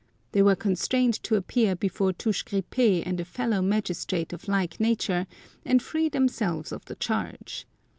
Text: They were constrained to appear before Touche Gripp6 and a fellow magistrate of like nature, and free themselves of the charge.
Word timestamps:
They 0.31 0.41
were 0.41 0.55
constrained 0.55 1.21
to 1.21 1.35
appear 1.35 1.75
before 1.75 2.11
Touche 2.11 2.43
Gripp6 2.45 3.03
and 3.05 3.19
a 3.19 3.23
fellow 3.23 3.61
magistrate 3.61 4.33
of 4.33 4.47
like 4.47 4.79
nature, 4.79 5.27
and 5.63 5.79
free 5.79 6.09
themselves 6.09 6.71
of 6.71 6.83
the 6.85 6.95
charge. 6.95 7.67